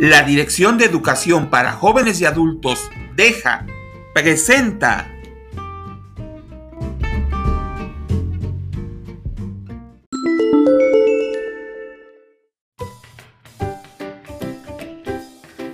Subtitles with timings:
[0.00, 3.66] La Dirección de Educación para Jóvenes y Adultos, DEJA,
[4.14, 5.14] presenta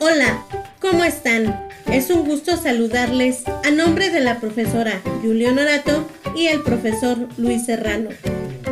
[0.01, 0.45] Hola,
[0.81, 1.69] ¿cómo están?
[1.87, 6.05] Es un gusto saludarles a nombre de la profesora Julio Norato
[6.35, 8.09] y el profesor Luis Serrano.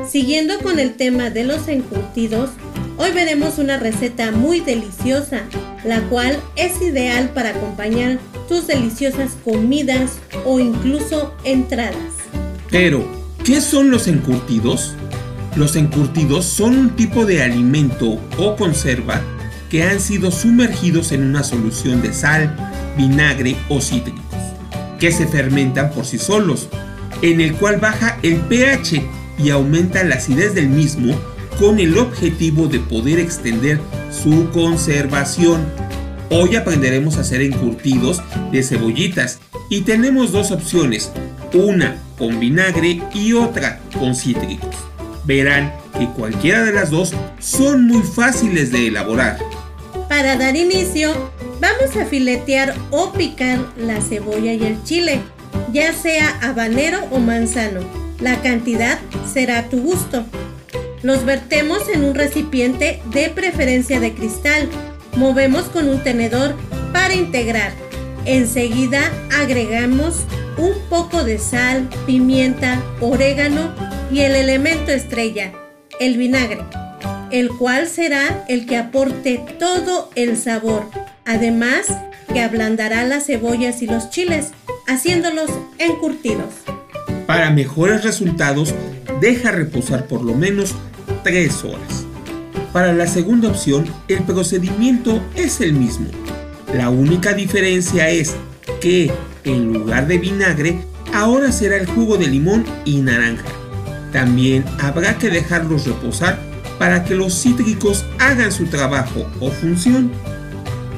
[0.05, 2.51] Siguiendo con el tema de los encurtidos,
[2.97, 5.43] hoy veremos una receta muy deliciosa,
[5.85, 11.97] la cual es ideal para acompañar tus deliciosas comidas o incluso entradas.
[12.71, 13.07] Pero,
[13.45, 14.95] ¿qué son los encurtidos?
[15.57, 19.21] Los encurtidos son un tipo de alimento o conserva
[19.71, 22.55] que han sido sumergidos en una solución de sal,
[22.97, 24.23] vinagre o cítricos,
[24.99, 26.69] que se fermentan por sí solos,
[27.23, 29.02] en el cual baja el pH
[29.38, 31.15] y aumenta la acidez del mismo
[31.59, 33.79] con el objetivo de poder extender
[34.10, 35.65] su conservación.
[36.30, 41.13] Hoy aprenderemos a hacer encurtidos de cebollitas y tenemos dos opciones,
[41.52, 44.74] una con vinagre y otra con cítricos.
[45.24, 49.39] Verán que cualquiera de las dos son muy fáciles de elaborar.
[50.09, 51.30] Para dar inicio,
[51.61, 55.21] vamos a filetear o picar la cebolla y el chile,
[55.73, 57.80] ya sea habanero o manzano.
[58.21, 58.99] La cantidad
[59.33, 60.24] será a tu gusto.
[61.05, 64.71] Los vertemos en un recipiente de preferencia de cristal.
[65.15, 66.55] Movemos con un tenedor
[66.94, 67.72] para integrar.
[68.25, 70.25] Enseguida agregamos
[70.56, 73.75] un poco de sal, pimienta, orégano
[74.11, 75.53] y el elemento estrella,
[76.00, 76.62] el vinagre,
[77.31, 80.87] el cual será el que aporte todo el sabor.
[81.27, 81.87] Además,
[82.33, 84.53] que ablandará las cebollas y los chiles,
[84.87, 86.55] haciéndolos encurtidos.
[87.27, 88.75] Para mejores resultados,
[89.21, 90.75] deja reposar por lo menos
[91.25, 92.06] 3 horas.
[92.72, 96.06] Para la segunda opción, el procedimiento es el mismo.
[96.72, 98.37] La única diferencia es
[98.81, 99.11] que,
[99.43, 100.79] en lugar de vinagre,
[101.13, 103.49] ahora será el jugo de limón y naranja.
[104.13, 106.39] También habrá que dejarlos reposar
[106.79, 110.13] para que los cítricos hagan su trabajo o función.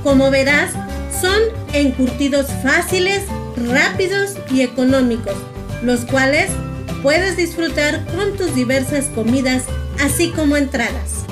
[0.03, 0.73] Como verás,
[1.19, 1.41] son
[1.73, 3.23] encurtidos fáciles,
[3.57, 5.35] rápidos y económicos
[5.83, 6.51] los cuales
[7.03, 9.65] puedes disfrutar con tus diversas comidas,
[10.01, 11.25] así como entradas.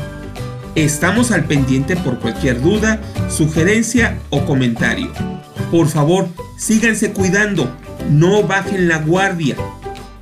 [0.74, 5.12] Estamos al pendiente por cualquier duda, sugerencia o comentario.
[5.70, 7.70] Por favor, síganse cuidando,
[8.10, 9.56] no bajen la guardia.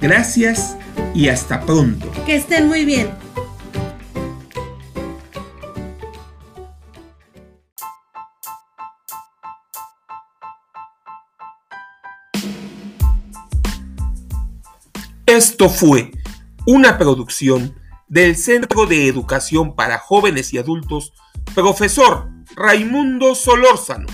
[0.01, 0.77] Gracias
[1.15, 2.11] y hasta pronto.
[2.27, 3.11] Que estén muy bien.
[15.27, 16.11] Esto fue
[16.67, 17.75] una producción
[18.13, 21.15] del Centro de Educación para Jóvenes y Adultos,
[21.55, 24.07] profesor Raimundo Solórzano.